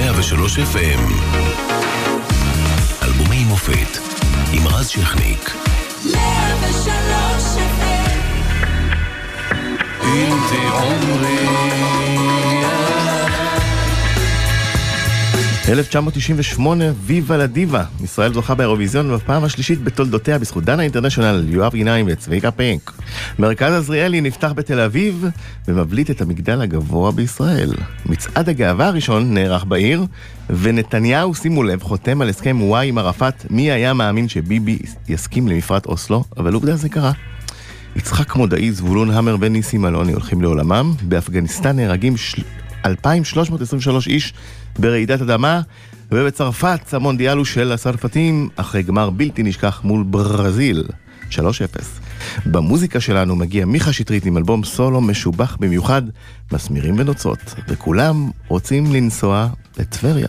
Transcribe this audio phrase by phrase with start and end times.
[0.00, 1.00] 103 FM
[3.02, 3.98] אלבומי מופת
[4.52, 5.50] עם רז שכניק.
[6.04, 6.16] 103
[7.56, 8.16] FM
[10.04, 12.15] אם תאמרי
[15.68, 17.84] 1998, ויבה לדיבה.
[18.04, 22.92] ישראל זוכה באירוויזיון בפעם השלישית בתולדותיה בזכות דנה אינטרנשיונל, יואב עיניים וצביקה פינק.
[23.38, 25.24] מרכז עזריאלי נפתח בתל אביב
[25.68, 27.72] ומבליט את המגדל הגבוה בישראל.
[28.06, 30.04] מצעד הגאווה הראשון נערך בעיר,
[30.50, 33.46] ונתניהו, שימו לב, חותם על הסכם וואי עם ערפאת.
[33.50, 36.24] מי היה מאמין שביבי יסכים למפרט אוסלו?
[36.36, 37.12] אבל עובדה זה קרה.
[37.96, 40.94] יצחק מודעי, זבולון המר וניסים אלוני הולכים לעולמם.
[41.02, 42.42] באפגניסטן נהרגים של...
[42.86, 44.32] 2,323 איש
[44.78, 45.60] ברעידת אדמה,
[46.12, 50.84] ובצרפת המונדיאל הוא של הצרפתים אחרי גמר בלתי נשכח מול ברזיל,
[51.30, 51.36] 3-0.
[52.46, 56.02] במוזיקה שלנו מגיע מיכה שטרית עם אלבום סולו משובח במיוחד,
[56.52, 60.28] מסמירים ונוצות, וכולם רוצים לנסוע לטבריה.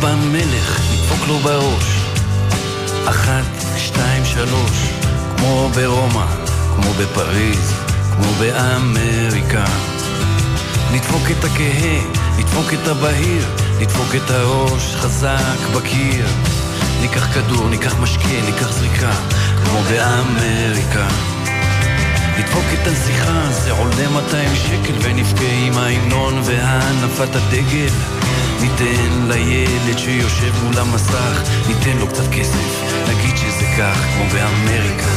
[0.00, 1.84] נדפוק במלך, נדפוק לו בראש.
[3.04, 4.92] אחת, שתיים, שלוש,
[5.36, 6.26] כמו ברומא,
[6.74, 7.72] כמו בפריז,
[8.14, 9.64] כמו באמריקה.
[10.92, 12.00] נדפוק את הכהה,
[12.38, 13.46] נדפוק את הבהיר,
[13.80, 16.26] נדפוק את הראש חזק בקיר.
[17.00, 19.12] ניקח כדור, ניקח משקה, ניקח זריקה,
[19.64, 21.08] כמו באמריקה.
[24.00, 27.88] זה עולה 200 שקל, ונבכה עם ההמנון והנפת הדגל.
[28.60, 35.10] ניתן לילד שיושב מול המסך, ניתן לו קצת כסף, נגיד שזה כך, כמו באמריקה.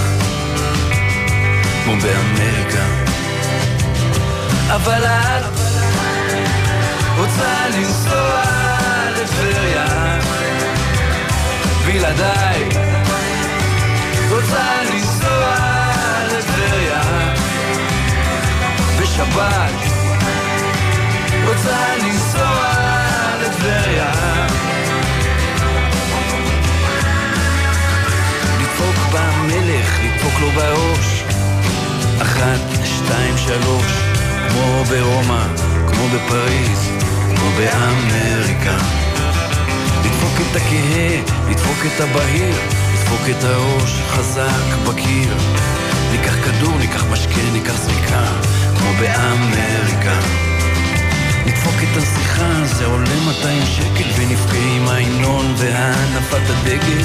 [1.84, 2.86] כמו באמריקה.
[4.76, 5.60] אבל את
[7.18, 8.44] רוצה לנסוע
[9.16, 10.20] לטבריה
[11.86, 12.70] בלעדיי
[14.30, 15.73] רוצה לנסוע
[19.14, 19.72] בשבת
[21.48, 22.74] רוצה לנסוע
[23.42, 24.12] לטבריה.
[28.62, 31.24] לדפוק במלך, לדפוק לו בראש.
[32.22, 33.86] אחת, שתיים, שלוש
[34.50, 35.46] כמו ברומא,
[35.88, 36.90] כמו בפריז,
[37.36, 38.78] כמו באמריקה.
[40.06, 42.56] לדפוק את הכהה, לדפוק את הבהיר
[42.94, 45.38] לדפוק את הראש חזק בקיר.
[46.12, 48.53] ניקח כדור, ניקח משקה, ניקח זריקה
[48.84, 50.20] כמו באמריקה.
[51.46, 57.04] נדפוק את הנסיכה, זה עולה 200 שקל ונבכה עם ההמנון והנפת הדגל.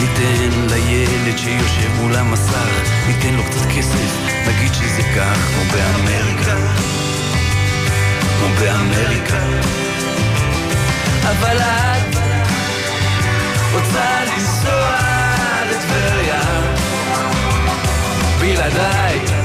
[0.00, 4.16] ניתן לילד שיושב מול המסך, ניתן לו קצת כסף,
[4.48, 6.56] נגיד שזה כך כמו באמריקה.
[8.38, 9.42] כמו באמריקה.
[11.22, 12.16] אבל את
[13.72, 14.96] רוצה לנסוע
[15.70, 16.40] לטבריה.
[18.40, 19.39] בלעדיי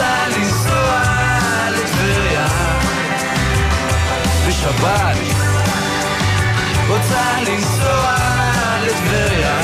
[0.00, 1.02] רוצה לנסוע
[1.70, 2.46] לטבריה.
[4.48, 5.16] בשבת.
[6.88, 8.16] רוצה לנסוע
[8.82, 9.59] לטבריה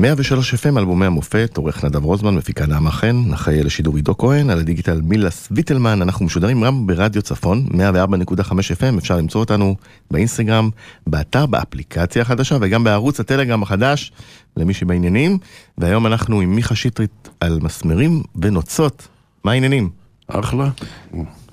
[0.00, 4.58] 103 FM, אלבומי המופת, עורך נדב רוזמן, מפיקה נעמה חן, אחראי לשידור עידו כהן, על
[4.58, 9.76] הדיגיטל מילס ויטלמן, אנחנו משודרים גם ברדיו צפון, 104.5 FM, אפשר למצוא אותנו
[10.10, 10.70] באינסטגרם,
[11.06, 14.12] באתר, באפליקציה החדשה וגם בערוץ הטלגרם החדש,
[14.56, 15.38] למי שבעניינים,
[15.78, 19.08] והיום אנחנו עם מיכה שטרית על מסמרים ונוצות,
[19.44, 19.90] מה העניינים?
[20.28, 20.68] אחלה.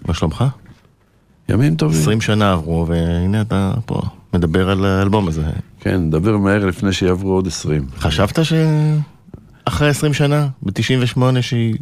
[0.07, 0.43] מה שלומך?
[1.49, 2.01] ימים טובים.
[2.01, 4.01] 20 שנה עברו, והנה אתה פה
[4.33, 5.43] מדבר על האלבום הזה.
[5.87, 7.85] כן, נדבר מהר לפני שיעברו עוד 20.
[7.99, 11.75] חשבת שאחרי 20 שנה, ב-98, שהיא...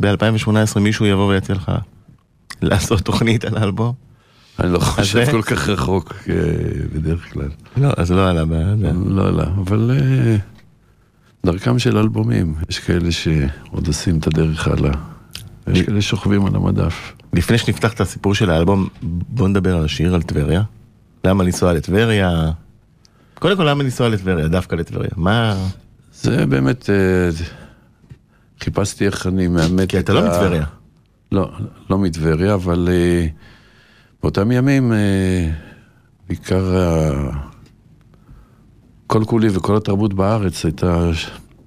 [0.00, 1.72] ב-2018 מישהו יבוא ויציע לך
[2.62, 3.92] לעשות תוכנית על האלבום?
[4.60, 6.34] אני לא חושב כל כך רחוק אה,
[6.92, 7.48] בדרך כלל.
[7.76, 8.52] לא, אז לא עלה ב...
[9.06, 10.36] לא, לא, אבל אה,
[11.46, 12.54] דרכם של אלבומים.
[12.68, 14.92] יש כאלה שעוד עושים את הדרך הלאה.
[15.72, 17.12] יש כאלה שוכבים על המדף.
[17.32, 20.62] לפני שנפתח את הסיפור של האלבום, בוא נדבר על השיר, על טבריה.
[21.24, 22.50] למה לנסוע לטבריה?
[23.38, 24.48] קודם כל, למה לנסוע לטבריה?
[24.48, 25.10] דווקא לטבריה.
[25.16, 25.66] מה...
[26.14, 27.28] זה באמת, אה,
[28.60, 30.64] חיפשתי איך אני מאמת כי אתה את לא מטבריה.
[31.32, 31.50] לא,
[31.90, 33.26] לא מטבריה, אבל אה,
[34.22, 35.50] באותם ימים, אה,
[36.28, 36.64] בעיקר
[39.06, 41.10] כל כולי וכל התרבות בארץ הייתה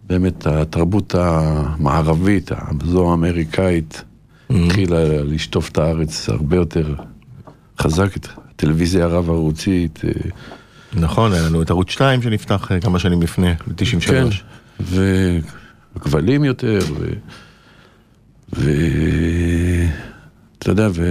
[0.04, 2.52] באמת התרבות המערבית,
[2.86, 4.04] זו האמריקאית,
[4.50, 6.96] התחילה לשטוף את הארץ הרבה יותר
[7.80, 8.10] חזק,
[9.04, 10.00] הרב-ערוצית.
[10.06, 10.12] אה,
[10.94, 14.08] נכון, היה לנו את ערוץ 2 שנפתח אה, כמה שנים לפני, ב-93.
[14.08, 14.28] כן,
[15.96, 17.10] וכבלים יותר, ו...
[18.56, 18.72] ו...
[20.60, 21.04] אתה יודע, ו...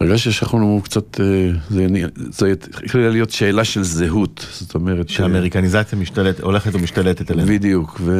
[0.00, 1.86] הרגשתי שאנחנו קצת, אה, זה
[2.30, 2.52] זה
[2.82, 7.48] התחילה להיות שאלה של זהות, זאת אומרת, שהאמריקניזציה משתלט, הולכת ומשתלטת עלינו.
[7.48, 8.12] בדיוק, ו...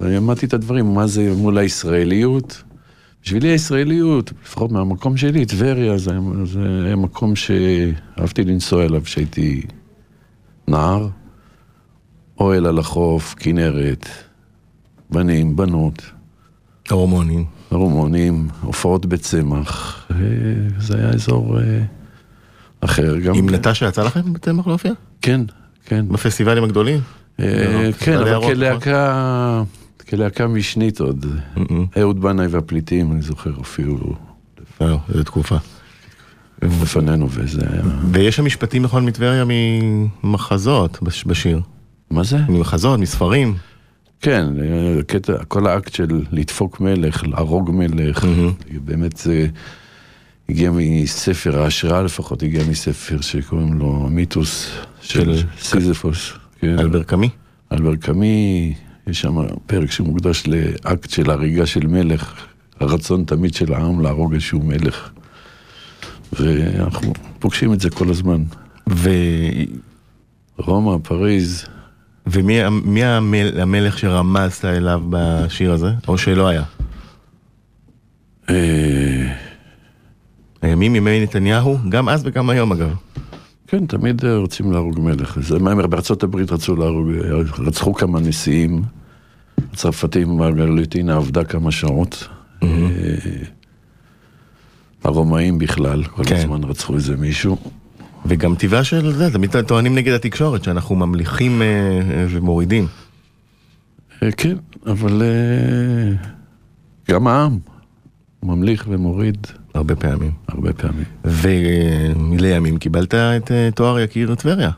[0.00, 2.62] ואני אמרתי את הדברים, מה זה מול הישראליות.
[3.22, 6.12] בשבילי הישראליות, לפחות מהמקום שלי, טבריה, זה,
[6.44, 9.62] זה היה מקום שאהבתי לנסוע אליו כשהייתי
[10.68, 11.08] נער.
[12.40, 14.08] אוהל על החוף, כנרת,
[15.10, 16.02] בנים, בנות,
[16.90, 17.44] הורמונים.
[17.70, 20.06] רומונים, הופעות בצמח.
[20.10, 20.16] אה,
[20.78, 21.82] זה היה אזור אה,
[22.80, 23.18] אחר.
[23.18, 23.34] גם...
[23.34, 24.92] עם נטשה יצא לכם בצמח להופיע?
[25.22, 25.40] כן,
[25.84, 26.08] כן.
[26.08, 27.00] בפסטיבלים הגדולים?
[27.40, 29.62] אה, כן, אבל כלהקה,
[30.10, 31.26] כלהקה משנית עוד.
[31.98, 34.14] אהוד בנאי והפליטים, אני זוכר, הופיעו
[35.08, 35.56] איזה תקופה.
[36.62, 37.82] לפנינו, וזה היה...
[38.12, 39.44] ויש שם משפטים נכון מטבריה
[40.22, 41.60] ממחזות בש- בשיר.
[42.10, 42.38] מה זה?
[42.48, 43.54] ממחזות, מספרים.
[44.20, 44.46] כן,
[45.06, 48.26] קטע, כל האקט של לדפוק מלך, להרוג מלך,
[48.84, 49.46] באמת זה
[50.48, 54.70] הגיע מספר, ההשראה לפחות הגיעה מספר שקוראים לו המיתוס
[55.00, 56.32] של סיזפוס.
[56.60, 56.78] כן.
[56.78, 57.28] אלבר קאמי.
[57.72, 58.74] אלבר קאמי,
[59.10, 59.36] יש שם
[59.66, 62.46] פרק שמוקדש לאקט של הריגה של מלך,
[62.80, 65.10] הרצון תמיד של העם להרוג איזשהו מלך.
[66.32, 68.42] ואנחנו פוגשים את זה כל הזמן.
[68.88, 69.10] ו...
[70.58, 71.64] רומא, פריז,
[72.26, 73.60] ומי מי המל...
[73.60, 75.90] המלך שרמזת אליו בשיר הזה?
[76.08, 76.62] או שלא היה?
[78.50, 79.34] אה,
[80.62, 82.94] הימים ימי נתניהו, גם אז וגם היום אגב.
[83.66, 85.38] כן, תמיד אה, רוצים להרוג מלך.
[85.40, 87.10] זה מה בארצות הברית רצו להרוג,
[87.58, 88.82] רצחו כמה נשיאים.
[89.72, 92.28] הצרפתים, מרגלטינה עבדה כמה שעות.
[92.62, 92.68] אה,
[95.04, 96.36] הרומאים בכלל, כל כן.
[96.36, 97.56] הזמן רצחו איזה מישהו.
[98.26, 102.86] וגם טבעה של זה, תמיד טוענים נגד התקשורת, שאנחנו ממליכים אה, אה, ומורידים.
[104.22, 106.30] אה, כן, אבל אה,
[107.08, 107.58] גם העם
[108.42, 110.30] ממליך ומוריד הרבה פעמים.
[110.48, 111.04] הרבה פעמים.
[111.24, 114.70] ולימים קיבלת את אה, תואר יקיר טבריה.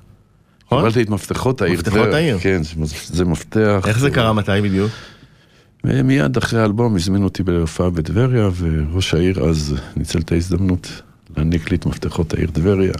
[0.73, 0.83] נכון?
[0.91, 1.75] קיבלתי את מפתחות העיר.
[1.79, 2.15] מפתחות.
[2.15, 2.39] העיר.
[2.41, 2.75] כן, זה-
[3.07, 3.85] זה מפתח.
[3.87, 4.91] איך זה קרה, מתי בדיוק?
[5.85, 11.03] ומיד אחרי האלבום הזמינו אותי להופעה בטבריה, וראש העיר אז ניצל את ההזדמנות
[11.37, 12.93] להעניק לי את מפתחות העיר טבריה.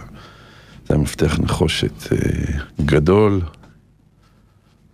[0.87, 2.17] זה היה מפתח נחושת אה,
[2.85, 3.41] גדול.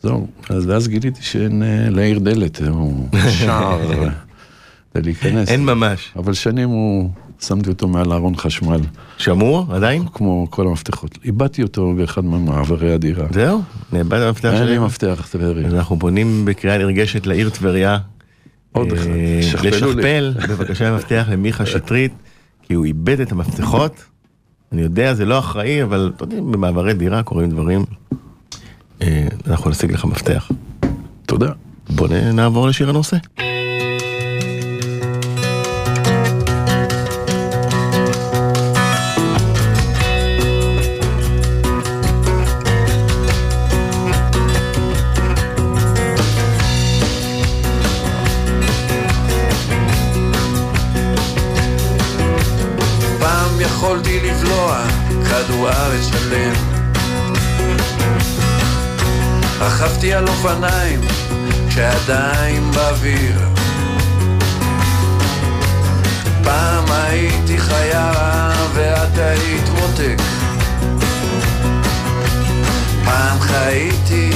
[0.04, 3.08] זהו, אז ואז גיליתי שאין אה, לעיר דלת, הוא
[3.40, 4.10] שער אה,
[4.94, 5.50] כדי להיכנס.
[5.50, 6.14] אין ממש.
[6.16, 8.80] אבל שנים הוא, שמתי אותו מעל ארון חשמל,
[9.18, 10.06] שמור עדיין?
[10.14, 11.18] כמו כל המפתחות.
[11.26, 13.28] איבדתי אותו באחד ממעברי הדירה.
[13.32, 13.62] זהו?
[13.94, 14.80] נאבד המפתח אין לי שלי?
[14.80, 15.68] מפתח טבריה.
[15.68, 17.98] אז אנחנו פונים בקריאה נרגשת לעיר טבריה.
[18.72, 19.66] עוד אה, אחד.
[19.66, 22.14] לשכפל, בבקשה מפתח למיכה שטרית,
[22.64, 24.04] כי הוא איבד את המפתחות.
[24.72, 27.86] אני יודע, זה לא אחראי, אבל אתה יודע, במעברי דירה קורים דברים.
[29.02, 30.52] אה, אנחנו נשיג לך מפתח.
[31.26, 31.52] תודה.
[31.90, 33.18] בוא נעבור לשיר הנושא.
[55.90, 56.54] פעם יכולתי לבלוע כדור ארץ שלם.
[59.60, 61.02] רכבתי על אופניים
[61.70, 63.40] כשעדיין באוויר.
[66.44, 68.12] פעם הייתי חיה
[68.74, 70.22] ואת היית מותק.
[73.06, 74.30] פעם חייתי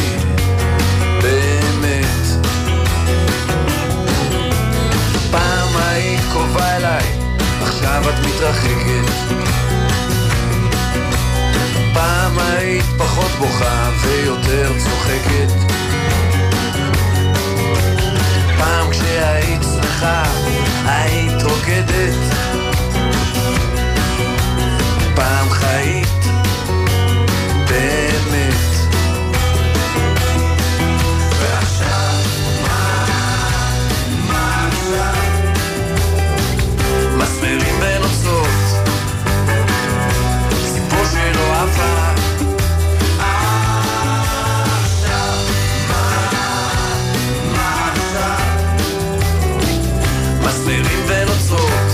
[1.21, 2.45] באמת.
[5.31, 7.05] פעם היית קרובה אליי,
[7.61, 9.52] עכשיו את מתרחקת
[11.93, 15.73] פעם היית פחות בוכה ויותר צוחקת.
[18.57, 20.23] פעם כשהיית שמחה
[20.85, 22.13] היית רוקדת.
[25.15, 26.22] פעם חיית
[50.63, 51.91] מסמרים ונוצות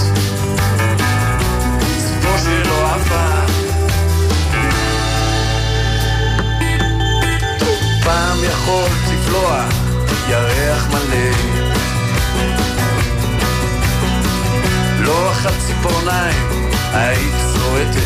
[1.99, 3.29] סיפור שלא עפה
[8.03, 9.65] פעם יכולת לבלוע
[10.29, 11.31] ירח מלא.
[14.99, 17.99] לא אחת ציפורניים היית צועטת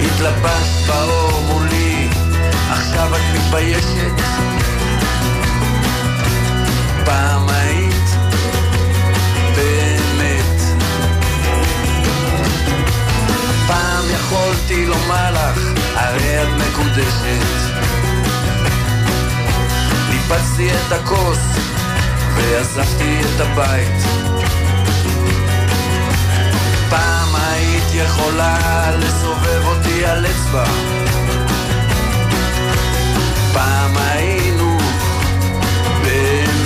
[0.00, 2.08] התלבשת באור מולי
[2.70, 4.57] עכשיו את מתביישת
[7.08, 8.10] פעם היית
[9.56, 10.60] באמת.
[13.66, 15.58] פעם יכולתי לומר לך
[15.94, 17.72] הרי את מקודשת.
[20.10, 21.38] ניפצתי את הכוס
[22.34, 24.02] ועזבתי את הבית.
[26.90, 30.64] פעם היית יכולה לסובב אותי על אצבע.
[33.52, 34.78] פעם היינו
[36.02, 36.57] באמת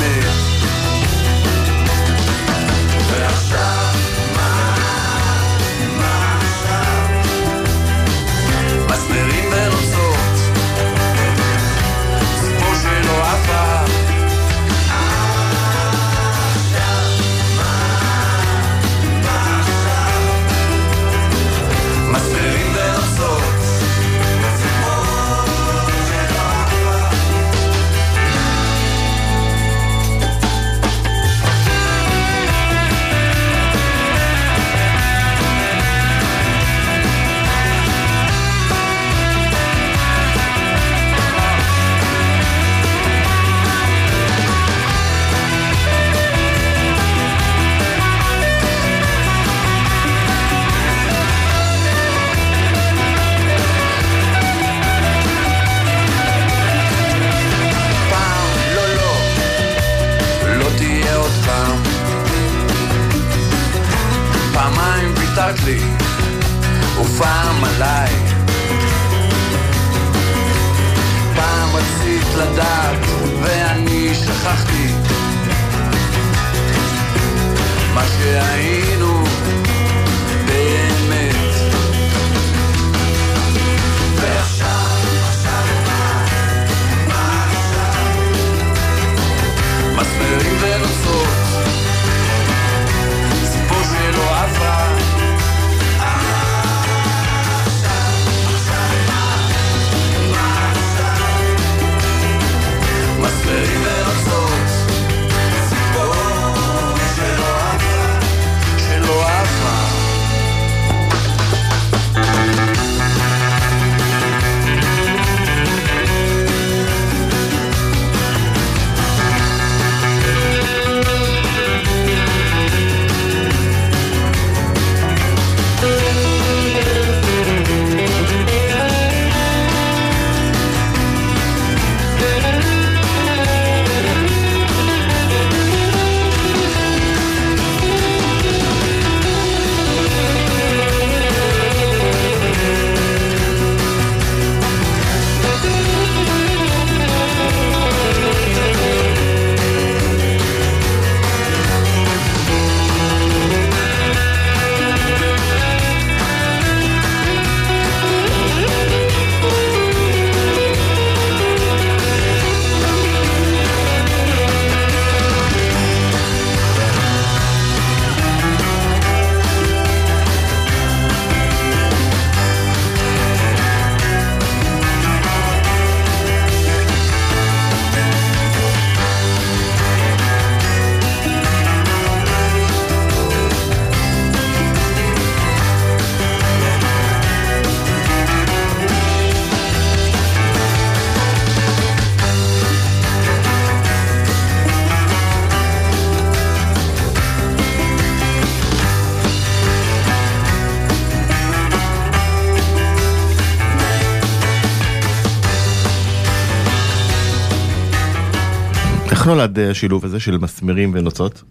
[209.42, 211.42] נולד אה, השילוב הזה של מסמרים ונוצות?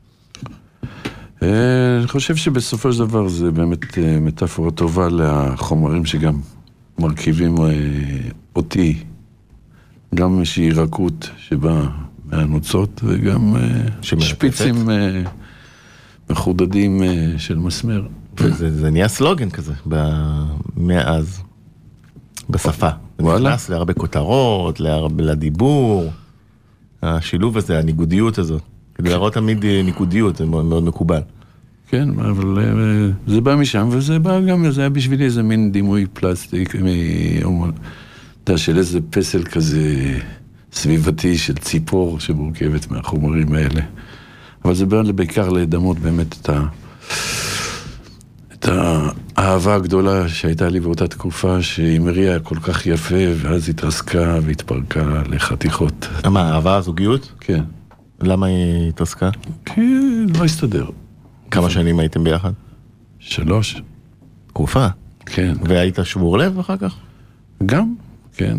[1.44, 6.40] אה, אני חושב שבסופו של דבר זה באמת אה, מטאפורה טובה לחומרים שגם
[7.00, 7.56] מרכיבים
[8.56, 8.98] אותי,
[10.16, 11.88] גם איזושהי רכות שבאה
[12.26, 13.56] מהנוצות וגם.
[14.02, 14.90] שפיצים
[16.30, 17.02] מחודדים
[17.38, 18.08] של מסמר.
[18.38, 19.74] וזה זה נהיה סלוגן כזה,
[20.78, 21.42] מאז,
[22.50, 22.90] בשפה.
[23.18, 23.24] זה.
[23.24, 26.12] נכנס להרבה כותרות, להרבה, לדיבור.
[27.02, 28.62] השילוב הזה, הניגודיות הזאת.
[28.96, 31.22] כדי להראות תמיד אה, ניקודיות, זה מאוד מקובל.
[31.90, 36.06] כן, אבל אה, זה בא משם, וזה בא גם, זה היה בשבילי איזה מין דימוי
[36.14, 37.70] פלסטיק, מ-
[38.44, 40.18] אתה של איזה פסל כזה
[40.74, 43.82] סביבתי של ציפור שמורכבת מהחומרים האלה.
[44.66, 46.62] אבל זה בא בעיקר לדמות באמת את ה...
[48.54, 48.68] את
[49.42, 56.08] האהבה הגדולה שהייתה לי באותה תקופה, שהיא מריעה כל כך יפה, ואז התרסקה והתפרקה לחתיכות.
[56.32, 57.32] מה, אהבה הזוגיות?
[57.40, 57.64] כן.
[58.22, 59.30] למה היא התרסקה?
[59.66, 59.82] כי
[60.40, 60.86] לא הסתדר.
[61.52, 62.52] כמה שנים הייתם ביחד?
[63.20, 63.82] שלוש,
[64.48, 64.88] תקופה.
[65.26, 65.54] כן.
[65.64, 66.96] והיית שבור לב אחר כך?
[67.66, 67.94] גם,
[68.36, 68.58] כן,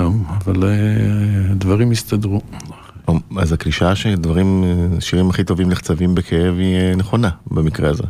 [0.00, 2.40] גם, אבל אה, דברים הסתדרו.
[3.38, 8.02] אז הקלישאה שדברים, אה, שירים הכי טובים נחצבים בכאב היא אה, נכונה במקרה הזה.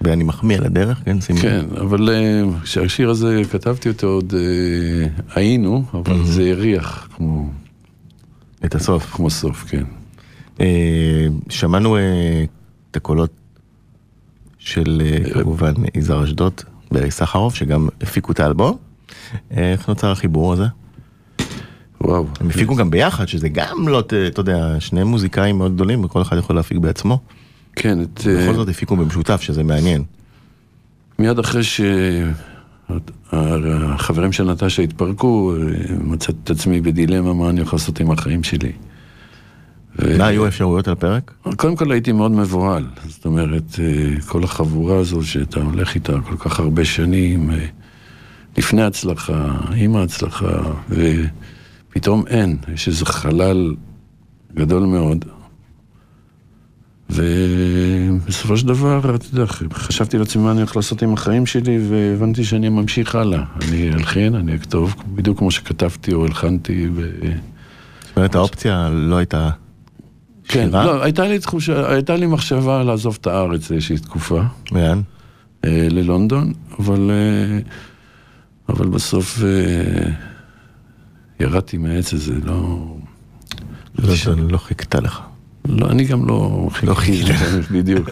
[0.00, 1.20] ואני מחמיא על הדרך, כן?
[1.20, 1.40] שימי.
[1.40, 7.48] כן, אבל אה, כשהשיר הזה, כתבתי אותו עוד אה, היינו, אבל זה הריח כמו,
[8.64, 9.14] את הסוף.
[9.14, 9.84] כמו סוף, כן.
[10.60, 12.44] אה, שמענו אה,
[12.90, 13.30] את הקולות
[14.58, 16.52] של אה, כמובן יזהר אשדוד
[16.92, 18.76] בארי סחרוף, שגם הפיקו את האלבום.
[19.52, 20.64] אה, איך נוצר החיבור הזה?
[22.00, 22.26] וואו.
[22.40, 26.36] הם הפיקו גם ביחד, שזה גם לא, אתה יודע, שני מוזיקאים מאוד גדולים, וכל אחד
[26.36, 27.18] יכול להפיק בעצמו.
[27.76, 30.04] כן, את, אה, בכל זאת הפיקו במשותף, שזה מעניין.
[31.18, 31.62] מיד אחרי
[32.92, 35.56] שהחברים של נטשה התפרקו, אה,
[36.00, 38.72] מצאתי את עצמי בדילמה מה אני יכול לעשות עם החיים שלי.
[39.98, 41.32] ו- מה היו האפשרויות על הפרק?
[41.56, 46.36] קודם כל הייתי מאוד מבוהל, זאת אומרת, אה, כל החבורה הזו שאתה הולך איתה כל
[46.36, 47.50] כך הרבה שנים,
[48.58, 53.74] לפני הצלחה, עם ההצלחה, ופתאום אין, יש איזה חלל
[54.54, 55.24] גדול מאוד.
[57.10, 62.44] ובסופו של דבר, אתה יודע, חשבתי לעצמי מה אני הולך לעשות עם החיים שלי, והבנתי
[62.44, 63.42] שאני ממשיך הלאה.
[63.62, 66.88] אני אלחין, אני אכתוב, בדיוק כמו שכתבתי או הלחנתי.
[66.94, 67.10] ו...
[68.00, 69.50] זאת אומרת, האופציה לא הייתה
[70.48, 70.84] כן, שירה?
[70.84, 74.42] לא, הייתה לי תחושה, הייתה לי מחשבה לעזוב את הארץ לאיזושהי תקופה,
[74.72, 75.02] לאן?
[75.64, 77.58] אה, ללונדון, אבל, אה,
[78.68, 80.10] אבל בסוף אה,
[81.40, 82.86] ירדתי מהעץ הזה, לא...
[83.98, 85.20] לא, זה לא חיכתה לך.
[85.68, 87.32] לא, אני גם לא לא חיכיתי,
[87.74, 88.10] בדיוק.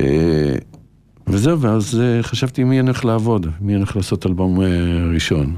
[0.00, 0.54] אה,
[1.26, 4.66] וזהו, ואז אה, חשבתי מי אני הולך לעבוד, מי אני הולך לעשות אלבום אה,
[5.14, 5.56] ראשון.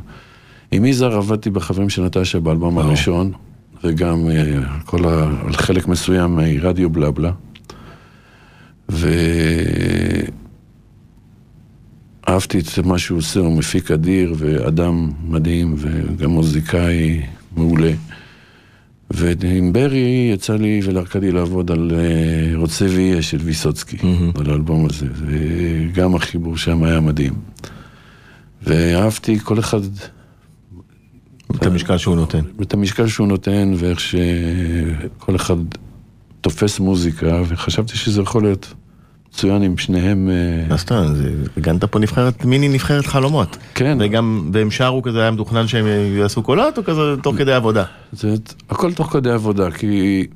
[0.72, 2.78] עם יזהר עבדתי בחברים של נטשה באלבום.
[2.78, 3.32] הראשון,
[3.85, 4.28] וגם
[4.85, 5.30] כל ה...
[5.46, 7.32] על חלק מסוים מרדיו בלבלה.
[8.88, 10.28] ואהבתי
[12.58, 17.22] את מה שהוא עושה, הוא מפיק אדיר ואדם מדהים וגם מוזיקאי
[17.56, 17.92] מעולה.
[19.14, 24.33] ועם ברי יצא לי ולארכדי לעבוד על אה, רוצה ויהיה של ויסוצקי, מהמם.
[24.40, 27.35] על האלבום הזה, וגם החיבור שם היה מדהים.
[28.62, 29.81] ואהבתי כל אחד
[31.57, 32.40] את המשקל שהוא נותן.
[32.62, 35.57] את המשקל שהוא נותן ואיך שכל אחד
[36.40, 38.75] תופס מוזיקה, וחשבתי שזה יכול להיות
[39.33, 40.31] מצוין עם שניהם.
[40.71, 43.57] לא סתם, זה- הגנת פה נבחרת, מיני נבחרת חלומות.
[43.75, 43.99] כן.
[44.01, 45.87] וגם, והם שרו כזה, היה מתוכנן שהם
[46.18, 47.85] יעשו קולות, או כזה תוך כדי עבודה?
[48.12, 48.35] זה
[48.71, 50.27] הכל תוך כדי עבודה, כי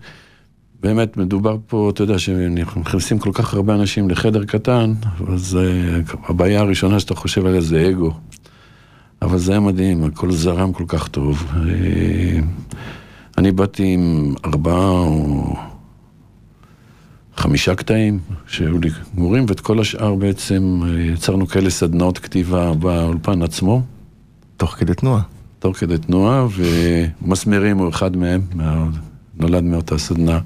[0.81, 4.93] באמת מדובר פה, אתה יודע, שנכנסים כל כך הרבה אנשים לחדר קטן,
[5.33, 5.59] אז
[6.29, 8.11] הבעיה הראשונה שאתה חושב עליה זה אגו.
[9.23, 11.45] אבל זה היה מדהים, הכל זרם כל כך טוב.
[11.57, 12.39] אה,
[13.39, 15.57] אני באתי עם ארבעה או
[17.37, 23.43] חמישה קטעים שהיו לי גמורים, ואת כל השאר בעצם אה, יצרנו כאלה סדנאות כתיבה באולפן
[23.43, 23.83] עצמו.
[24.57, 25.23] תוך כדי תנועה.
[25.59, 26.47] תוך כדי תנועה,
[27.23, 28.87] ומסמרים הוא אחד מהם, מה...
[29.39, 30.41] נולד מאותה סדנה.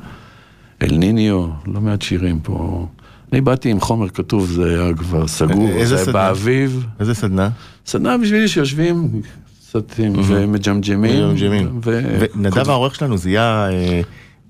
[0.82, 2.86] אל ניניו, לא מעט שירים פה.
[3.32, 6.12] אני באתי עם חומר כתוב, זה היה כבר סגור, איזה זה היה סדנה?
[6.12, 6.86] באביב.
[7.00, 7.48] איזה סדנה?
[7.86, 9.22] סדנה בשבילי שיושבים
[9.68, 11.80] קצת ומג'מג'מים.
[11.82, 14.00] ונדב העורך שלנו זיהה אה,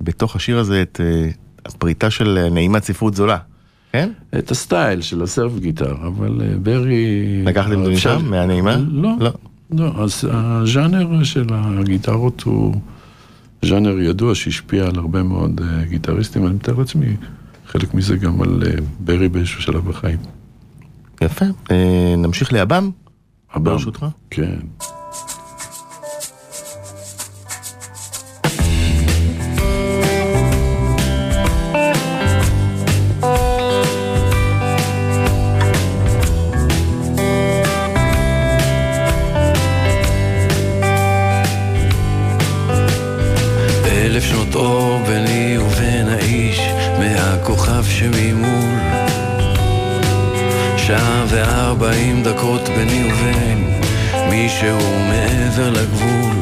[0.01, 1.31] בתוך השיר הזה את אה,
[1.67, 3.37] הפריטה של אה, נעימת ספרות זולה.
[3.93, 4.11] כן?
[4.39, 7.43] את הסטייל של הסרף גיטר, אבל אה, ברי...
[7.45, 8.25] לקחתם את זה משם?
[8.25, 8.77] מהנעימה?
[8.77, 9.31] לא, לא.
[9.71, 12.75] לא, אז הז'אנר של הגיטרות הוא
[13.65, 17.17] ז'אנר ידוע שהשפיע על הרבה מאוד אה, גיטריסטים, אני מתאר לעצמי
[17.67, 18.63] חלק מזה גם על
[19.01, 20.19] ברי באיזשהו שלב בחיים.
[21.21, 21.45] יפה.
[22.19, 22.91] נמשיך לאב"ם,
[23.53, 23.65] הבם.
[23.65, 24.07] ברשותך.
[24.31, 24.57] כן.
[51.83, 53.81] 40 דקות ביני ובין
[54.31, 56.33] מישהו מעבר לגבול.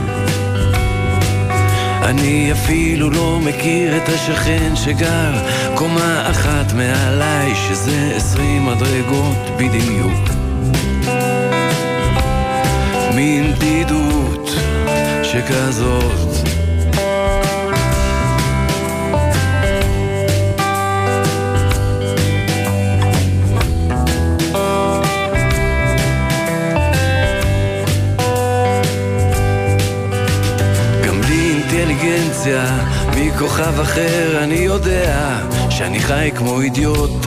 [2.03, 5.33] אני אפילו לא מכיר את השכן שגר
[5.75, 10.29] קומה אחת מעליי שזה עשרים מדרגות בדיוק.
[13.15, 14.51] מין דידות
[15.23, 16.48] שכזאת.
[31.79, 32.65] אינטליגנציה
[33.17, 37.27] מכוכב אחר אני יודע שאני חי כמו אידיוט.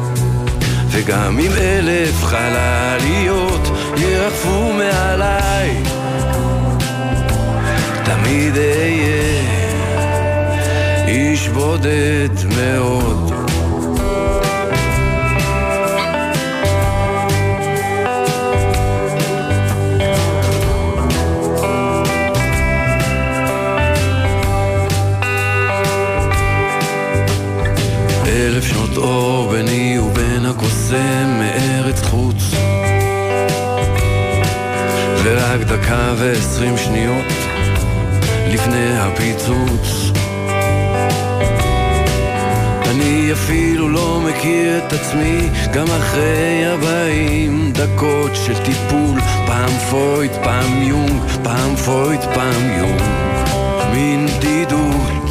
[0.88, 3.62] וגם אם אלף חלליות
[3.98, 5.84] ירחפו מעליי
[8.04, 9.42] תמיד אהיה
[11.08, 13.31] איש בודד מאוד
[28.52, 32.36] אלף שנות אור ביני ובין הקוסם מארץ חוץ.
[35.24, 37.26] ורק דקה ועשרים שניות
[38.48, 40.12] לפני הפיצוץ.
[42.90, 49.20] אני אפילו לא מכיר את עצמי גם אחרי ארבעים דקות של טיפול.
[49.48, 53.02] פעם פויט, פעם יונג, פעם פויט, פעם יונג.
[53.94, 55.30] מין בדידות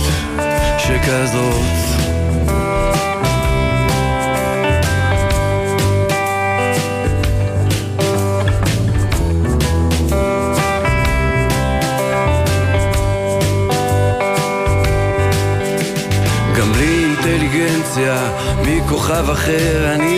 [0.79, 2.00] שכזאת
[19.29, 20.10] אחר אני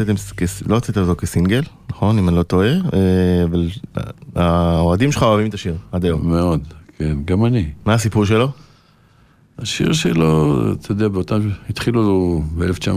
[0.00, 0.14] הוצאתם
[0.66, 2.18] לא הוצאת אותו כסינגל, נכון?
[2.18, 4.02] אם אני לא טועה, אה, אבל אה,
[4.34, 6.28] האוהדים שלך אוהבים את השיר עד היום.
[6.28, 6.60] מאוד,
[6.98, 7.70] כן, גם אני.
[7.86, 8.48] מה הסיפור שלו?
[9.58, 12.88] השיר שלו, אתה יודע, באותם, התחילו ב-1900,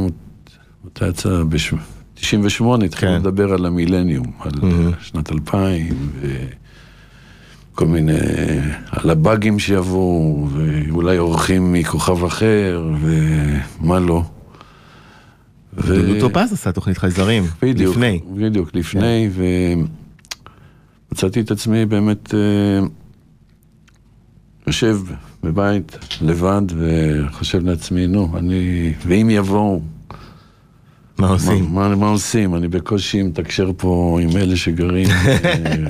[0.86, 1.44] מתי יצא?
[1.50, 3.20] ב-98 התחילו כן.
[3.20, 4.92] לדבר על המילניום, על מהמם.
[5.02, 6.12] שנת 2000,
[7.74, 8.20] וכל מיני,
[8.92, 14.24] על הבאגים שיבואו, ואולי אורחים מכוכב אחר, ומה לא.
[15.78, 18.20] ו- דודו טופז עשה תוכנית חייזרים, בדיוק, לפני.
[18.36, 19.30] בדיוק, לפני,
[21.12, 22.40] ומצאתי את עצמי באמת אה,
[24.68, 25.00] יושב
[25.44, 29.82] בבית לבד וחושב לעצמי, נו, אני, ואם יבואו,
[31.18, 31.66] מה מה, עושים?
[31.74, 32.56] מה, מה עושים?
[32.56, 35.08] אני בקושי מתקשר פה עם אלה שגרים
[35.46, 35.86] אה,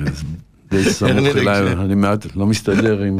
[0.70, 1.72] די סמוך אליי?
[1.72, 3.18] אני מעט לא מסתדר עם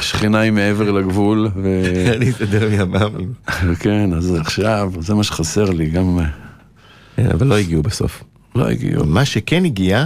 [0.00, 1.82] שכניי מעבר לגבול, ו...
[2.16, 3.32] אני אסתדר מהמאמים.
[3.80, 6.18] כן, אז עכשיו, זה מה שחסר לי, גם
[7.16, 8.24] כן, אבל לא הגיעו בסוף.
[8.54, 9.04] לא הגיעו.
[9.06, 10.04] מה שכן הגיע,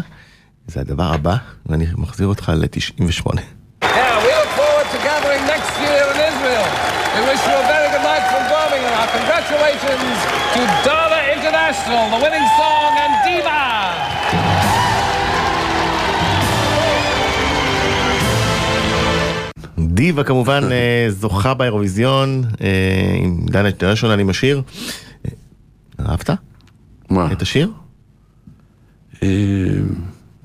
[0.66, 3.26] זה הדבר הבא, ואני מחזיר אותך ל-98.
[3.26, 3.36] Now,
[4.24, 5.44] we look forward to gathering
[19.94, 22.68] דיווה כמובן אה, זוכה באירוויזיון אה,
[23.22, 24.62] עם דנה אינטרנשיונל עם השיר.
[25.26, 25.30] אה,
[26.10, 26.30] אהבת
[27.10, 27.32] מה?
[27.32, 27.70] את השיר?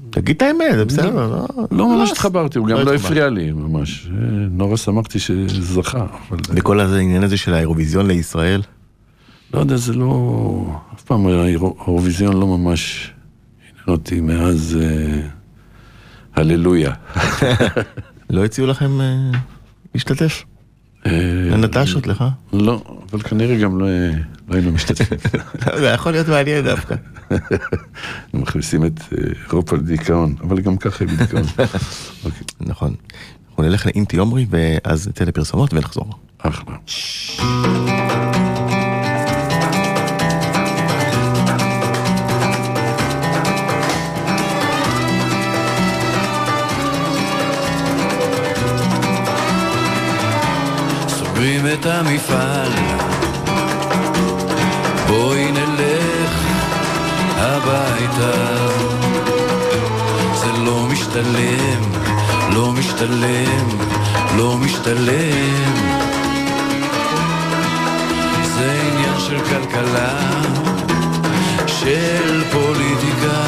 [0.09, 1.11] תגיד את האמת, זה בסדר.
[1.15, 2.93] לא- לא ממש התחברתי, הוא גם לא לא.
[2.95, 4.07] הפריע לי ממש.
[4.51, 6.05] נורא שמחתי שזכה,
[6.79, 8.61] הזה- העניין הזה של האירוויזיון לישראל.
[9.53, 10.79] לא יודע, זה לא...
[10.95, 13.11] אף פעם האירו- האירוויזיון לא ממש
[13.61, 14.77] עניין אותי מאז
[16.35, 16.93] הללויה.
[18.29, 19.39] לא הציעו לכם אה,
[19.93, 20.43] להשתתף?
[21.05, 21.11] אה,
[21.51, 22.23] לנטשות לך?
[22.53, 23.87] לא, אבל כנראה גם לא
[24.49, 25.17] לא היינו משתתפים.
[25.79, 26.95] זה יכול להיות מעניין דווקא.
[28.33, 31.43] מכניסים את אה, אירופה לדיכאון, אבל גם ככה היא בדיכאון.
[32.25, 32.95] אוקיי, נכון.
[33.49, 36.13] אנחנו נלך לאינטי עומרי ואז נצא לפרסומות ונחזור.
[36.37, 36.75] אחלה.
[51.39, 52.71] סוגרים את המפעל.
[55.07, 56.33] בואי נלך
[57.37, 58.31] הביתה.
[60.33, 61.81] זה לא משתלם,
[62.53, 63.67] לא משתלם,
[64.37, 65.73] לא משתלם.
[68.43, 70.19] זה עניין של כלכלה,
[71.67, 73.41] של פוליטיקה.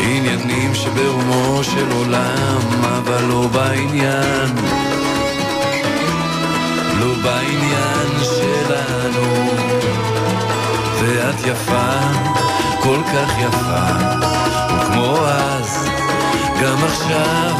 [0.00, 4.91] עניינים שברומו של עולם, אבל לא בעניין
[7.02, 9.50] לא בעניין שלנו.
[11.00, 11.90] ואת יפה,
[12.82, 13.86] כל כך יפה.
[14.76, 15.88] וכמו אז,
[16.62, 17.56] גם עכשיו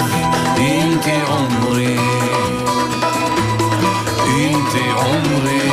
[0.58, 1.98] אם תעומרי
[4.26, 5.70] אם תעומרי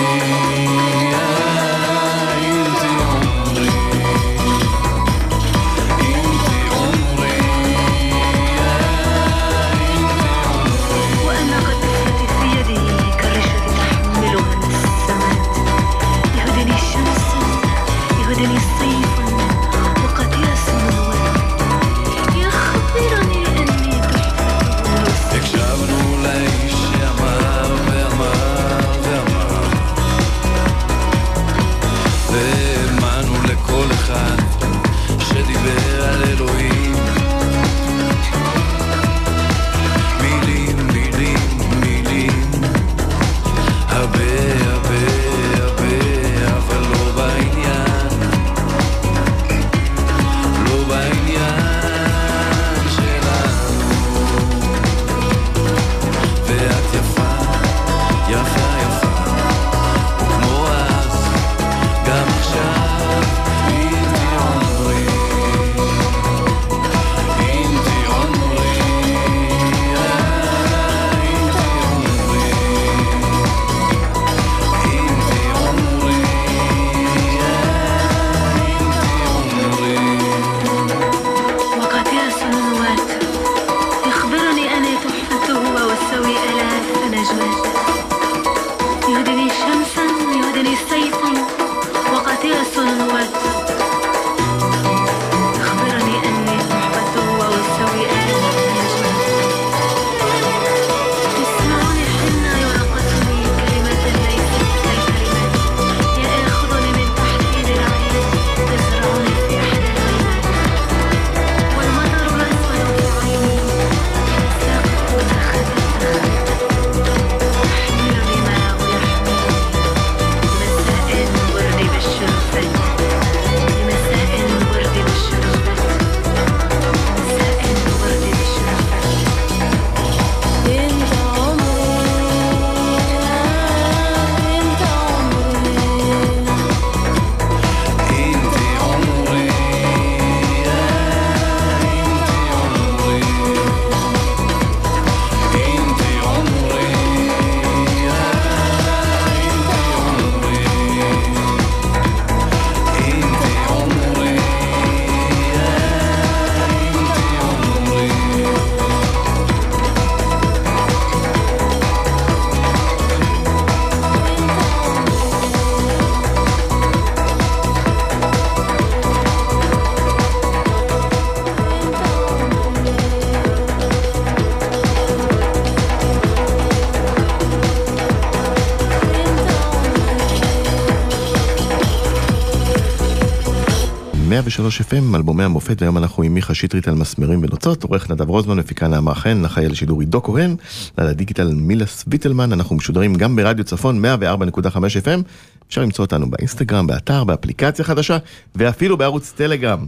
[184.30, 188.58] 103 FM, אלבומי המופת, והיום אנחנו עם מיכה שטרית על מסמרים ונוצות, עורך נדב רוזמן,
[188.58, 190.56] מפיקה נעמה חן, אחראי על השידור עידו כהן,
[190.98, 195.22] על הדיגיטל מילס ויטלמן, אנחנו משודרים גם ברדיו צפון 104.5 FM,
[195.70, 198.18] אפשר למצוא אותנו באינסטגרם, באתר, באפליקציה חדשה,
[198.56, 199.86] ואפילו בערוץ טלגרם.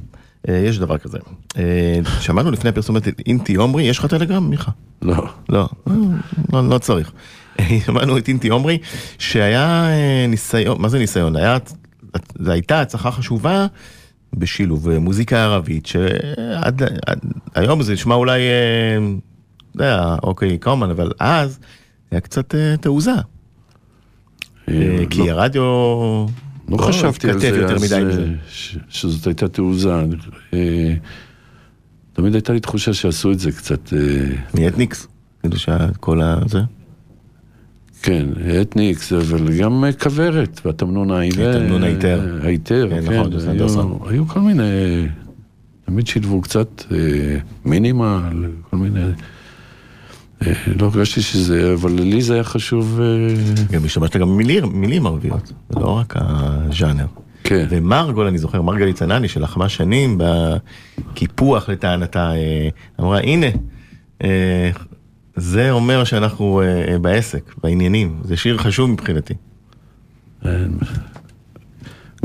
[0.50, 1.18] אה, יש דבר כזה.
[1.58, 4.72] אה, שמענו לפני הפרסומת את אינטי עומרי, יש לך טלגרם, מיכה?
[5.02, 5.28] לא.
[5.50, 5.70] לא,
[6.54, 7.12] לא, לא צריך.
[7.86, 8.78] שמענו את אינטי עומרי,
[9.18, 11.36] שהיה אה, ניסיון, מה זה ניסיון?
[11.36, 11.58] היה,
[12.40, 13.68] זו הייתה הצלחה חשובה
[14.34, 17.20] בשילוב אה, מוזיקה ערבית, שעד עד,
[17.56, 18.98] היום זה נשמע אולי, אה,
[19.76, 21.60] אתה יודע, אוקיי, קומן, אבל אז
[22.12, 23.12] היה קצת אה, תעוזה.
[24.70, 25.64] אה, כי לא- הרדיו...
[26.70, 28.28] לא חשבתי על זה, יותר מדי עם אה, זה.
[28.50, 29.94] ש- שזאת הייתה תעוזה.
[30.54, 30.94] אה,
[32.14, 34.00] תמיד הייתה לי תחושה שעשו את זה קצת, אה,
[34.62, 35.08] מאתניקס,
[35.42, 36.38] כאילו שכל ה...
[36.48, 36.60] זה.
[38.04, 38.26] כן,
[38.62, 41.54] אתניקס, אבל גם אה, כוורת, והתמנון העיוור.
[41.60, 42.38] תמנון היתר.
[42.44, 43.20] אה, היתר, כן, כן.
[43.68, 44.64] נכון, היו- כל מיני,
[45.86, 46.98] תמיד שילבו קצת אה,
[47.66, 48.34] מינימל,
[48.70, 49.00] כל מיני...
[50.48, 53.08] אה, לא הרגשתי שזה, אבל לי זה היה חשוב, אה,
[53.72, 57.06] גם השתמשת גם במילים, מילים ערביות, זה לא רק הז'אנר.
[57.44, 57.66] כן.
[57.70, 60.22] ומרגול, אני זוכר, מרגלית צנני שלחמה שנים
[61.12, 63.48] בקיפוח לטענתה, אה, אמרה הנה,
[64.24, 64.72] אה,
[65.42, 69.34] זה אומר שאנחנו אה, בעסק, בעניינים, זה שיר חשוב מבחינתי.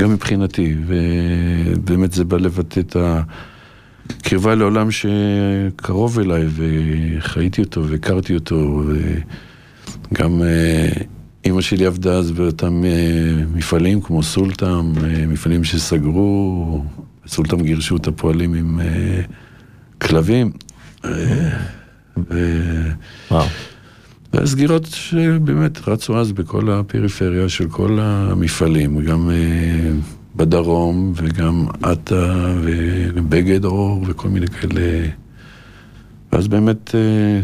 [0.01, 8.83] גם מבחינתי, ובאמת זה בא לבטא את הקרבה לעולם שקרוב אליי, וחייתי אותו, והכרתי אותו,
[10.11, 10.89] וגם אה,
[11.45, 12.83] אימא שלי עבדה אז באותם
[13.53, 14.93] מפעלים כמו סולטם,
[15.27, 16.83] מפעלים שסגרו,
[17.27, 18.79] סולטם גירשו את הפועלים עם
[20.01, 20.51] כלבים.
[22.29, 22.89] ו-
[23.31, 23.47] וואו.
[24.33, 29.91] והסגירות שבאמת רצו אז בכל הפריפריה של כל המפעלים, גם אה,
[30.35, 35.07] בדרום וגם עטה ובגד אור וכל מיני כאלה.
[36.31, 37.41] ואז באמת אה,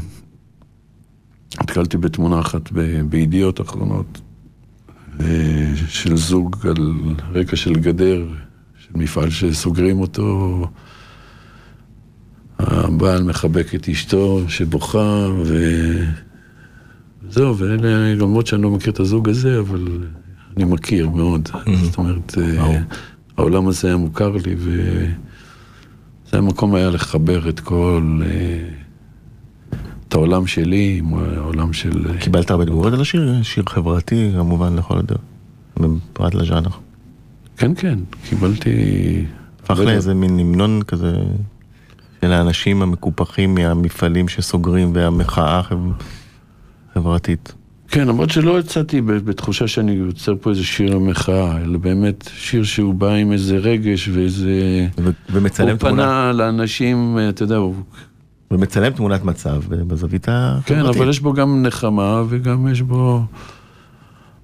[1.61, 2.71] נתקלתי בתמונה אחת
[3.09, 4.21] בידיעות אחרונות
[5.19, 6.93] אה, של זוג על
[7.33, 8.27] רקע של גדר,
[8.77, 10.67] של מפעל שסוגרים אותו.
[12.59, 15.55] הבעל מחבק את אשתו שבוכה, ו...
[17.29, 19.87] זהו, ואלה, למרות שאני לא מכיר את הזוג הזה, אבל
[20.57, 21.49] אני מכיר מאוד.
[21.83, 22.79] זאת אומרת, אה.
[23.37, 28.21] העולם הזה היה מוכר לי, וזה המקום היה לחבר את כל...
[28.25, 28.69] אה,
[30.07, 32.05] את העולם שלי עם העולם של...
[32.09, 33.43] אה, קיבלת הרבה תגובות על השיר?
[33.43, 36.69] שיר חברתי כמובן לכל הדעות, פרט לז'אנר.
[37.57, 38.71] כן, כן, קיבלתי...
[39.63, 41.15] הפך לאיזה מין המנון כזה
[42.23, 45.91] של האנשים המקופחים מהמפעלים שסוגרים והמחאה החב-
[46.93, 47.53] חברתית.
[47.87, 52.93] כן, למרות שלא יצאתי בתחושה שאני יוצר פה איזה שיר מחאה, אלא באמת שיר שהוא
[52.93, 54.87] בא עם איזה רגש ואיזה...
[54.97, 57.75] ו- ומצלם הוא תמונה, פנה לאנשים, אתה יודע, הוא...
[58.51, 60.67] ומצלם תמונת מצב אה, בזווית החברתית.
[60.77, 63.21] כן, אבל יש בו גם נחמה וגם יש בו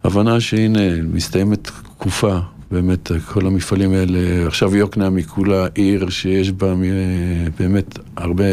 [0.04, 2.40] הבנה שהנה, מסתיימת תקופה,
[2.72, 8.44] באמת, כל המפעלים האלה, עכשיו יוקנעם היא כולה עיר שיש בה מ- באמת הרבה...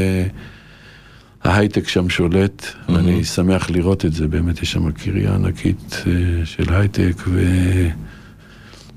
[1.44, 6.12] ההייטק שם שולט, ואני שמח לראות את זה, באמת יש שם קריה ענקית אה,
[6.46, 7.40] של הייטק, ו...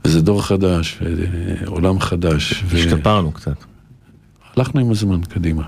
[0.05, 0.99] וזה דור חדש,
[1.65, 3.55] עולם חדש, השתפרנו קצת.
[4.58, 5.63] והלכנו עם הזמן קדימה,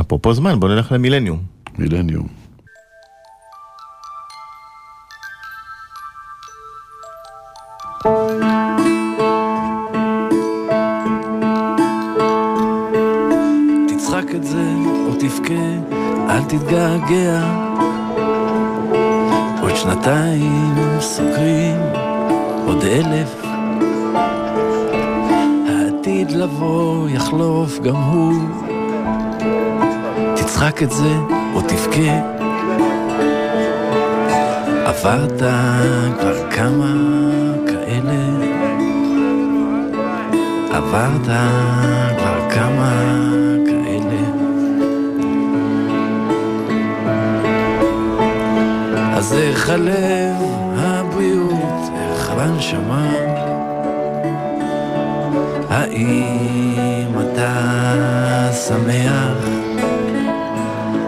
[0.00, 1.42] אפרופו זמן, בוא נלך למילניום.
[1.78, 2.45] מילניום.
[16.58, 17.40] תתגעגע.
[19.60, 21.80] עוד שנתיים סוגרים
[22.66, 23.42] עוד אלף.
[25.68, 28.42] העתיד לבוא יחלוף גם הוא.
[30.36, 31.14] תצחק את זה
[31.54, 32.36] או תבכה.
[34.84, 35.42] עברת
[36.18, 36.94] כבר כמה
[37.66, 38.16] כאלה.
[40.72, 41.26] עברת
[42.18, 43.25] כבר כמה
[49.26, 50.36] אז איך הלב,
[50.76, 53.10] הבריאות, איך בנשמה?
[55.68, 59.48] האם אתה שמח?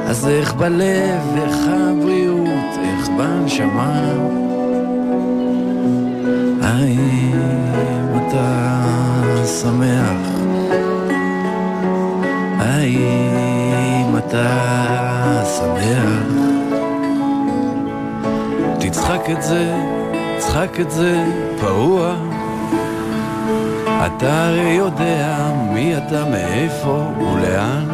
[0.07, 4.01] אז איך בלב, איך הבריאות, איך בנשמה?
[6.62, 7.18] האם
[19.29, 19.74] תצחק את זה,
[20.39, 21.24] צחק את זה,
[21.61, 22.14] פרוע.
[23.85, 27.89] אתה הרי יודע מי אתה, מאיפה ולאן.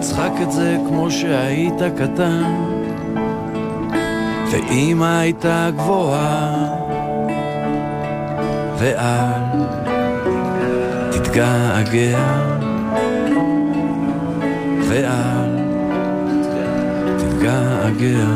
[0.00, 2.54] צחק את זה כמו שהיית קטן,
[4.50, 6.74] ואמא הייתה גבוהה,
[8.78, 9.42] ואל
[11.10, 12.18] תתגעגע,
[14.88, 15.47] ואל
[17.38, 18.26] תתגעגע.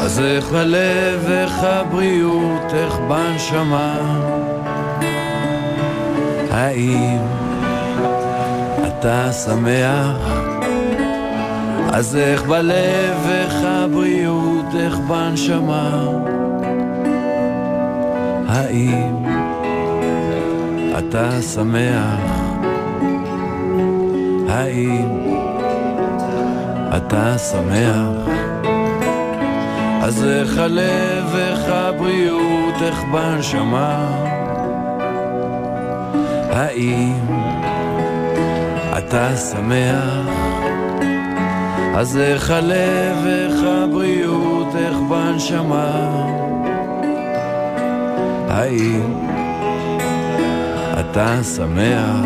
[0.00, 3.96] אז איך בלב, איך הבריאות, איך בנשמה?
[6.50, 7.18] האם
[8.86, 10.40] אתה שמח?
[11.92, 16.08] אז איך בלב, איך הבריאות, איך בנשמה?
[18.48, 19.16] האם
[20.98, 22.20] אתה שמח?
[24.48, 25.19] האם
[26.96, 28.34] אתה שמח?
[30.02, 34.06] אז איך הלב, איך הבריאות, איך בנשמה?
[36.50, 37.14] האם
[38.98, 40.28] אתה שמח?
[41.94, 46.26] אז איך הלב, איך הבריאות, איך בנשמה?
[48.48, 49.14] האם
[51.00, 52.24] אתה שמח?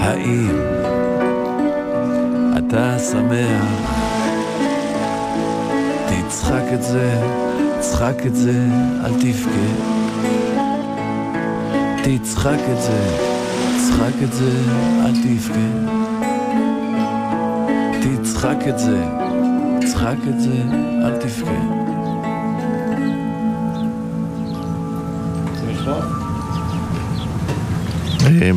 [0.00, 0.85] האם
[2.68, 3.90] אתה שמח?
[6.06, 7.22] תצחק את זה,
[7.80, 8.66] צחק את זה,
[9.04, 9.66] אל תבכה.
[12.04, 13.16] תצחק את זה,
[13.76, 14.50] צחק את זה,
[15.04, 15.68] אל תבכה.
[18.02, 19.04] תצחק את זה,
[19.86, 20.62] צחק את זה,
[21.04, 21.86] אל תבכה.
[28.26, 28.56] אמ,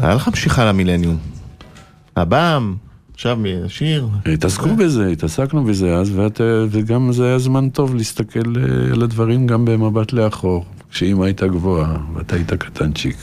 [0.00, 1.16] היה לך משיכה למילניום.
[2.16, 2.76] הבם,
[3.16, 3.38] עכשיו
[3.68, 4.08] שיר.
[4.32, 6.40] התעסקו בזה, התעסקנו בזה אז, ואת,
[6.70, 11.96] וגם זה היה זמן טוב להסתכל אה, על הדברים גם במבט לאחור, כשאימא הייתה גבוהה
[12.14, 13.16] ואתה היית קטנצ'יק.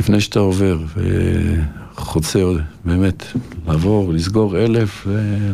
[0.00, 0.78] לפני שאתה עובר
[1.94, 2.42] וחוצה,
[2.84, 3.24] באמת,
[3.66, 5.06] לעבור, לסגור אלף,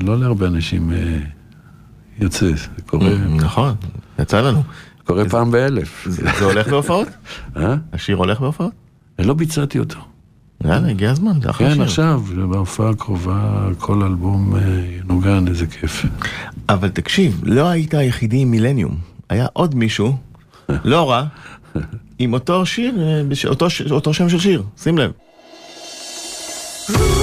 [0.02, 1.18] לא להרבה אנשים אה,
[2.20, 3.10] יוצא, זה קורה.
[3.36, 3.74] נכון,
[4.18, 4.62] יצא לנו.
[5.04, 6.06] קורה פעם באלף.
[6.08, 7.08] זה הולך בהופעות?
[7.56, 7.76] אה?
[7.92, 8.72] השיר הולך בהופעות?
[9.18, 10.09] לא ביצעתי אותו.
[10.64, 11.82] יאללה, הגיע הזמן, זה אחלה כן, שיר.
[11.82, 13.40] עכשיו, בהופעה הקרובה,
[13.78, 14.60] כל אלבום אה,
[15.00, 16.06] ינוגן, איזה כיף.
[16.68, 18.96] אבל תקשיב, לא היית היחידי עם מילניום.
[19.30, 20.16] היה עוד מישהו,
[20.84, 21.24] לא רע,
[22.18, 25.10] עם אותו שיר, אה, אותו ש- אותו שם של שיר, שים לב.
[26.88, 27.19] We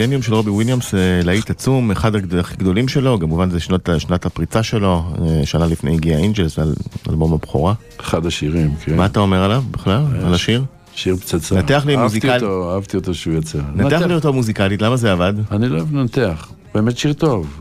[0.00, 3.60] אז אה, Millennium של רובי וויליאמס, אה, להיט עצום, אחד הכי גדולים שלו, כמובן זה
[3.60, 6.74] שנות, שנת הפריצה שלו, אה, שנה לפני הגיע Angels על
[7.10, 7.74] אלבום הבכורה.
[8.00, 8.96] אחד השירים, כן.
[8.96, 10.64] מה אתה אומר עליו בכלל, על השיר?
[10.94, 11.54] שיר פצצה.
[11.58, 13.58] נתח לי אהבתי מוזיקל- אותו, אהבתי אותו שהוא יצא.
[13.74, 15.34] נתח לי אותו מוזיקלית, למה זה עבד?
[15.50, 16.48] אני לא אוהב לנתח.
[16.74, 17.60] באמת שיר טוב.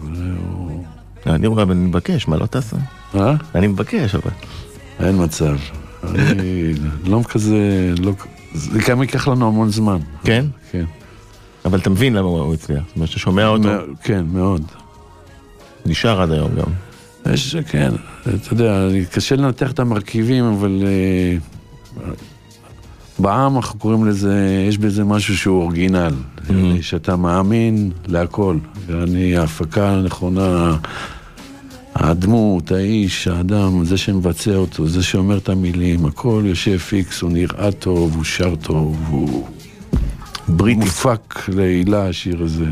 [0.50, 0.84] הוא-
[1.28, 2.78] אני רואה, אני מבקש, מה לא תעשה?
[3.16, 3.34] אה?
[3.56, 4.32] אני מבקש, אבל...
[5.08, 5.56] אין מצב.
[6.04, 6.74] אני
[7.06, 7.58] לא כזה,
[8.00, 8.12] לא...
[8.54, 9.98] זה גם ייקח לנו המון זמן.
[10.24, 10.46] כן?
[10.72, 10.86] כן.
[11.66, 12.84] אבל אתה מבין למה הוא הצליח.
[12.88, 14.62] זאת אומרת, שאתה שומע אותו, מא- כן, מאוד.
[15.86, 16.72] נשאר עד היום גם.
[17.34, 17.92] יש, כן,
[18.24, 21.38] אתה יודע, קשה לנתח את המרכיבים, אבל אה,
[23.20, 26.14] בעם אנחנו קוראים לזה, יש בזה משהו שהוא אורגינל,
[26.82, 28.58] שאתה מאמין להכל.
[28.90, 30.78] אני, ההפקה הנכונה,
[31.96, 37.72] הדמות, האיש, האדם, זה שמבצע אותו, זה שאומר את המילים, הכל יושב פיקס, הוא נראה
[37.72, 39.48] טוב, הוא שר טוב, הוא
[40.50, 40.80] בריטי.
[40.80, 42.66] מופק לעילה השיר הזה.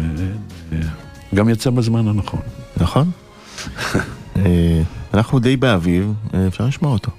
[1.36, 2.39] גם יצא בזמן הנכון.
[2.78, 3.11] נכון?
[4.36, 4.82] אה,
[5.13, 7.11] אנחנו די באביב, אה, אפשר לשמוע אותו.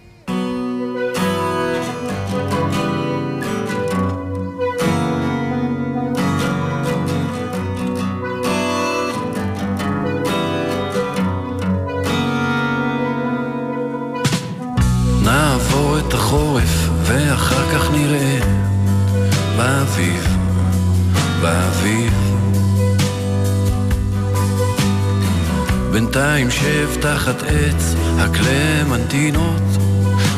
[27.00, 29.62] תחת עץ הקלמנטינות,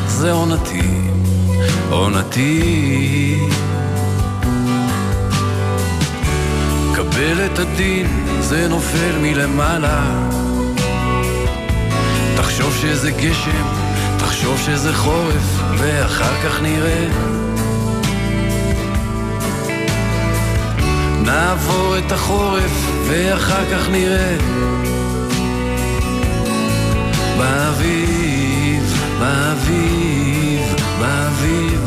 [0.07, 1.01] זה עונתי,
[1.89, 3.39] עונתי.
[6.95, 8.07] קבל את הדין,
[8.39, 10.29] זה נופל מלמעלה.
[12.35, 13.65] תחשוב שזה גשם,
[14.19, 17.07] תחשוב שזה חורף, ואחר כך נראה.
[21.21, 24.80] נעבור את החורף, ואחר כך נראה.
[27.81, 30.61] באביב, באביב,
[30.99, 31.79] באביב.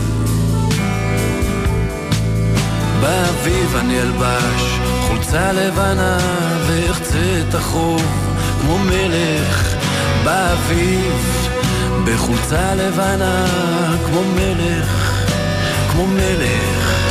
[3.00, 4.78] באביב אני אלבש
[5.08, 6.18] חולצה לבנה
[6.66, 8.00] ואחצה את החור
[8.60, 9.74] כמו מלך.
[10.24, 11.48] באביב
[12.04, 13.46] בחולצה לבנה
[14.06, 15.22] כמו מלך,
[15.92, 17.04] כמו מלך.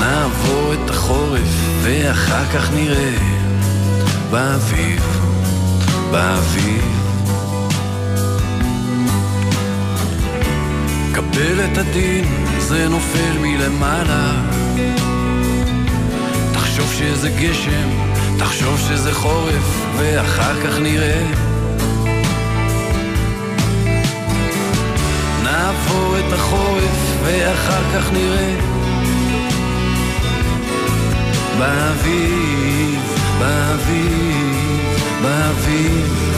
[0.00, 3.16] נעבור את החורף ואחר כך נראה.
[4.30, 5.02] באביב,
[6.10, 6.95] באביב
[11.42, 12.24] את הדין,
[12.58, 14.42] זה נופל מלמעלה.
[16.52, 17.88] תחשוב שזה גשם,
[18.38, 21.26] תחשוב שזה חורף, ואחר כך נראה.
[25.42, 28.54] נעבור את החורף, ואחר כך נראה.
[31.58, 33.00] באביב,
[33.38, 34.56] באביב,
[35.22, 36.35] באביב.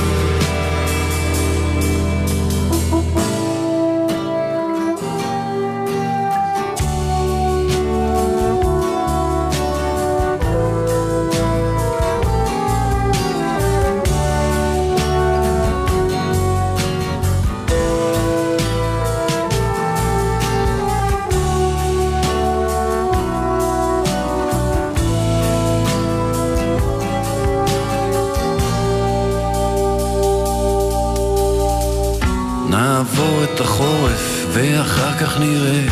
[35.41, 35.87] נראה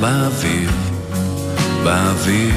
[0.00, 0.70] באביב,
[1.84, 2.54] באביב.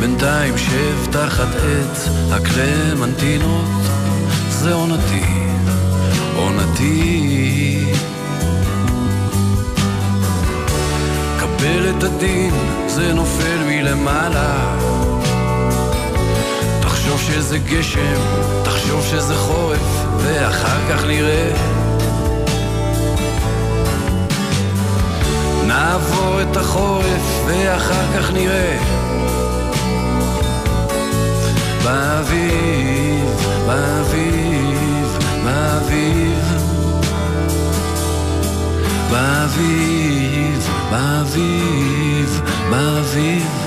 [0.00, 3.64] בינתיים שב תחת עץ הקלמנטינות,
[4.50, 5.24] זה עונתי,
[6.36, 7.84] עונתי.
[11.38, 12.54] קבל את הדין,
[12.86, 14.76] זה נופל מלמעלה.
[16.82, 18.20] תחשוב שזה גשם,
[18.64, 21.79] תחשוב שזה חורף, ואחר כך נראה.
[25.70, 28.78] נעבור את החורף, ואחר כך נראה.
[31.84, 33.24] באביב,
[33.66, 36.38] באביב, באביב.
[39.10, 42.40] באביב, באביב,
[42.70, 43.59] באביב.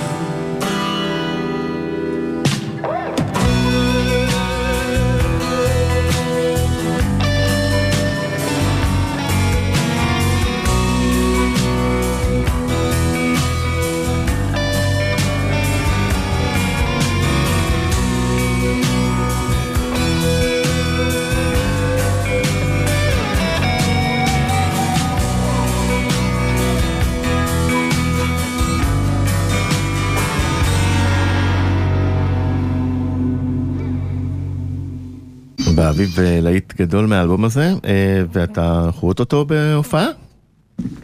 [35.94, 40.06] באביב אה, להיט גדול מהאלבום הזה, אה, ואתה חוות אותו בהופעה?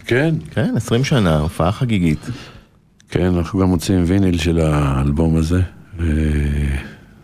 [0.06, 2.20] כן, כן, 20 שנה, הופעה חגיגית.
[3.10, 5.62] כן, אנחנו גם מוצאים ויניל של האלבום הזה.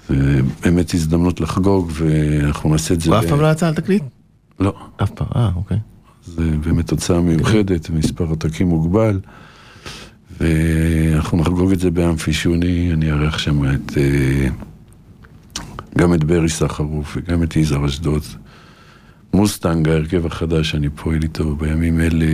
[0.10, 3.10] זה באמת הזדמנות לחגוג, ואנחנו נעשה את זה...
[3.10, 4.04] הוא אף פעם לא יצא על תקליט?
[4.60, 4.74] לא.
[5.04, 5.78] אף פעם, אה, אוקיי.
[6.26, 9.20] זה באמת תוצאה מיוחדת, מספר עותקים מוגבל,
[10.40, 13.98] ואנחנו נחגוג את זה באמפי שוני, אני אארח שם את...
[15.98, 18.24] גם את ברי סחרוף וגם את יזהר אשדוד.
[19.34, 22.26] מוסטנג, ההרכב החדש שאני פועל איתו בימים אלה,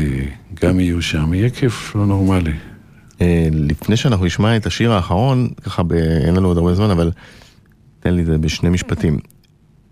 [0.63, 2.53] גם יהיו שם, יהיה כיף לא נורמלי.
[3.21, 5.93] אה, לפני שאנחנו נשמע את השיר האחרון, ככה ב...
[5.93, 7.11] אין לנו עוד הרבה זמן, אבל
[7.99, 9.19] תן לי את זה בשני משפטים.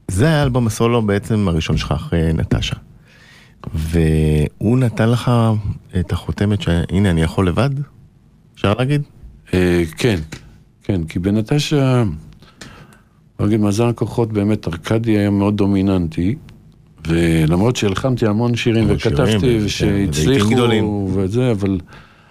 [0.08, 2.76] זה היה אלבום הסולו בעצם הראשון שלך אחרי נטשה.
[3.74, 5.32] והוא נתן לך
[6.00, 7.70] את החותמת שהנה אני יכול לבד?
[8.56, 9.02] אפשר להגיד?
[9.54, 10.20] אה, כן,
[10.84, 12.04] כן, כי בנטשה,
[13.40, 16.36] בוא נגיד, מאזן הכוחות באמת, ארכדי היה מאוד דומיננטי,
[17.08, 21.10] ולמרות שהלחמתי המון שירים וכתבתי, כן, ושהצליחו.
[21.14, 21.80] וזה, אבל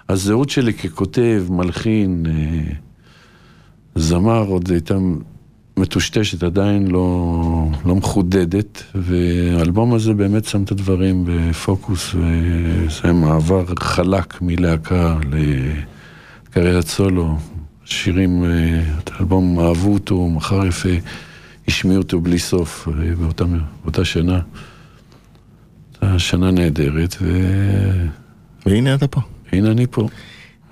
[0.09, 2.73] הזהות שלי ככותב, מלחין, אה,
[3.95, 4.97] זמר, עוד הייתה
[5.77, 14.43] מטושטשת, עדיין לא, לא מחודדת, והאלבום הזה באמת שם את הדברים בפוקוס, וזה מעבר חלק
[14.43, 15.17] מלהקה
[16.51, 17.37] לקריירת סולו.
[17.89, 20.89] שירים, אה, את האלבום אהבו אותו, מכר יפה,
[21.69, 23.45] השמיעו אותו בלי סוף אה, באותה,
[23.83, 24.41] באותה שנה.
[26.01, 27.17] הייתה שנה נהדרת,
[28.67, 29.21] והנה אתה פה.
[29.53, 30.09] והנה אני פה.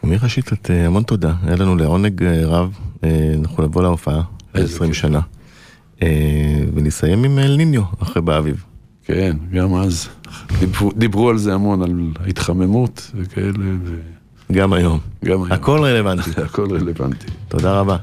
[0.04, 1.34] אמיר ראשית, אה, המון תודה.
[1.42, 2.78] היה לנו לעונג רב,
[3.38, 4.22] אנחנו נבוא להופעה,
[4.54, 5.00] איזה 20 כיף.
[5.00, 5.20] שנה.
[6.74, 8.64] ונסיים עם אל ניניו, אחרי באביב.
[9.04, 10.08] כן, גם אז
[10.58, 13.64] דיברו, דיברו על זה המון, על ההתחממות וכאלה,
[14.52, 14.98] גם היום.
[15.22, 15.52] וגם היום.
[15.52, 16.30] הכל רלוונטי.
[16.44, 17.26] הכל רלוונטי.
[17.48, 17.96] תודה רבה.